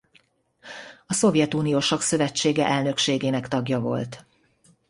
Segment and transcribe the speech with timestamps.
[1.05, 4.25] A Szovjetunió Sakkszövetsége elnökségének tagja volt.